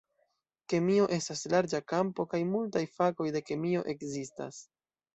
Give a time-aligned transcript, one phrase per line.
[0.73, 4.69] Kemio estas larĝa kampo kaj multaj fakoj de kemio ekzistas.